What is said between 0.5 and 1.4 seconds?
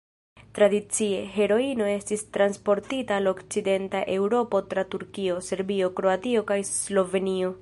Tradicie,